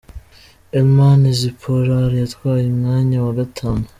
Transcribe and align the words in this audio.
Eleman 0.77 1.21
Ziporar 1.39 2.11
yatwaye 2.21 2.63
umwanya 2.73 3.17
wa 3.25 3.31
gatanu. 3.39 3.85